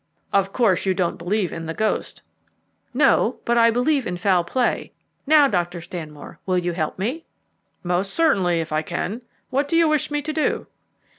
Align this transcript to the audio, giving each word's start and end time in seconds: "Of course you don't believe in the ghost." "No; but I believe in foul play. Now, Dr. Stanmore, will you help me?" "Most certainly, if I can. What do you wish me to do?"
"Of 0.33 0.51
course 0.51 0.87
you 0.87 0.95
don't 0.95 1.19
believe 1.19 1.53
in 1.53 1.67
the 1.67 1.75
ghost." 1.75 2.23
"No; 2.91 3.37
but 3.45 3.55
I 3.55 3.69
believe 3.69 4.07
in 4.07 4.17
foul 4.17 4.43
play. 4.43 4.93
Now, 5.27 5.47
Dr. 5.47 5.79
Stanmore, 5.79 6.39
will 6.47 6.57
you 6.57 6.73
help 6.73 6.97
me?" 6.97 7.23
"Most 7.83 8.11
certainly, 8.11 8.61
if 8.61 8.71
I 8.71 8.81
can. 8.81 9.21
What 9.51 9.67
do 9.67 9.77
you 9.77 9.87
wish 9.87 10.09
me 10.09 10.23
to 10.23 10.33
do?" 10.33 10.65